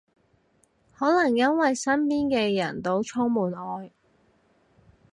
[0.95, 3.91] 可能因為身邊嘅人到充滿愛